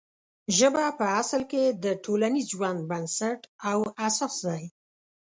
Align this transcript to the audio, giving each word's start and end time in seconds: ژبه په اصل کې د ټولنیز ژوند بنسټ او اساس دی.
ژبه 0.57 0.83
په 0.99 1.05
اصل 1.21 1.41
کې 1.51 1.63
د 1.83 1.85
ټولنیز 2.03 2.45
ژوند 2.53 2.79
بنسټ 2.91 3.39
او 3.69 3.79
اساس 4.07 4.35
دی. 4.47 4.63